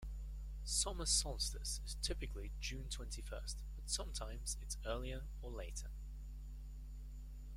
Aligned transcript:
Summer 0.63 1.05
solstice 1.05 1.79
is 1.85 1.95
typically 2.01 2.49
June 2.59 2.85
twenty-first, 2.89 3.59
but 3.75 3.87
sometimes 3.87 4.57
it's 4.59 4.79
earlier 4.83 5.21
or 5.43 5.51
later. 5.51 5.91